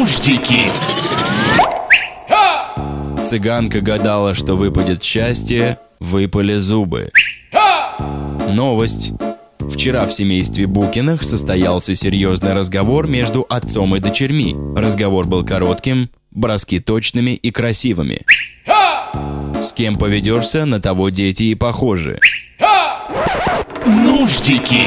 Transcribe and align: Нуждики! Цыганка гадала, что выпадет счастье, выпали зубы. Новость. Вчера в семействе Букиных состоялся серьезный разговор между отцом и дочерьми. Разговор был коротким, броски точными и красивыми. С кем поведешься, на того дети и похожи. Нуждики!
Нуждики! 0.00 0.62
Цыганка 3.22 3.82
гадала, 3.82 4.34
что 4.34 4.54
выпадет 4.56 5.04
счастье, 5.04 5.78
выпали 5.98 6.54
зубы. 6.54 7.10
Новость. 8.48 9.12
Вчера 9.58 10.06
в 10.06 10.14
семействе 10.14 10.66
Букиных 10.66 11.22
состоялся 11.22 11.94
серьезный 11.94 12.54
разговор 12.54 13.08
между 13.08 13.44
отцом 13.46 13.94
и 13.94 14.00
дочерьми. 14.00 14.56
Разговор 14.74 15.26
был 15.26 15.44
коротким, 15.44 16.08
броски 16.30 16.80
точными 16.80 17.32
и 17.32 17.50
красивыми. 17.50 18.22
С 19.60 19.74
кем 19.74 19.96
поведешься, 19.96 20.64
на 20.64 20.80
того 20.80 21.10
дети 21.10 21.42
и 21.42 21.54
похожи. 21.54 22.18
Нуждики! 23.84 24.80